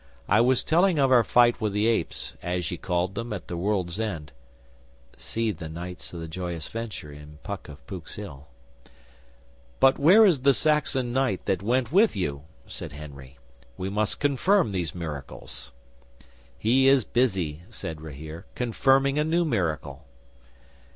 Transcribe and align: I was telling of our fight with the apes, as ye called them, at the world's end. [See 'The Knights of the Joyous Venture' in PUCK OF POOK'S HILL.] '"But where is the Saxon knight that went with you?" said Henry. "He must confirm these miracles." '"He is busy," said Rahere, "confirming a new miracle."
I 0.27 0.41
was 0.41 0.63
telling 0.63 0.97
of 0.97 1.11
our 1.11 1.23
fight 1.23 1.61
with 1.61 1.73
the 1.73 1.85
apes, 1.85 2.33
as 2.41 2.71
ye 2.71 2.75
called 2.77 3.13
them, 3.13 3.31
at 3.31 3.47
the 3.47 3.55
world's 3.55 3.99
end. 3.99 4.31
[See 5.15 5.51
'The 5.51 5.69
Knights 5.69 6.11
of 6.11 6.19
the 6.21 6.27
Joyous 6.27 6.67
Venture' 6.69 7.11
in 7.11 7.37
PUCK 7.43 7.69
OF 7.69 7.85
POOK'S 7.85 8.15
HILL.] 8.15 8.47
'"But 9.79 9.99
where 9.99 10.25
is 10.25 10.41
the 10.41 10.55
Saxon 10.55 11.13
knight 11.13 11.45
that 11.45 11.61
went 11.61 11.91
with 11.91 12.15
you?" 12.15 12.45
said 12.65 12.93
Henry. 12.93 13.37
"He 13.77 13.89
must 13.89 14.19
confirm 14.19 14.71
these 14.71 14.95
miracles." 14.95 15.71
'"He 16.57 16.87
is 16.87 17.03
busy," 17.03 17.61
said 17.69 18.01
Rahere, 18.01 18.45
"confirming 18.55 19.19
a 19.19 19.23
new 19.23 19.45
miracle." 19.45 20.07